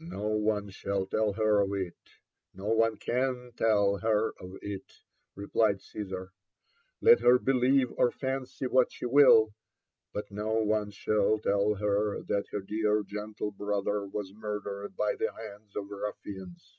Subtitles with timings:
[0.00, 1.92] ''No ope shall tell her of it—
[2.54, 5.02] no one can tell her of it,"
[5.34, 6.32] replied Caesar;
[7.02, 9.52] 'Met her believe or fancy what she will,
[10.14, 15.30] but no one shall tell her that her dear gentle brother was murdered by the
[15.34, 16.78] hands of ruf fians."